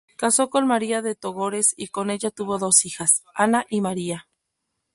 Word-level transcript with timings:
Casó 0.17 0.49
con 0.49 0.65
María 0.65 1.03
de 1.03 1.13
Togores, 1.13 1.75
y 1.77 1.89
con 1.89 2.09
ella 2.09 2.31
tuvo 2.31 2.57
dos 2.57 2.87
hijas, 2.87 3.21
Ana 3.35 3.67
y 3.69 3.81
María. 3.81 4.27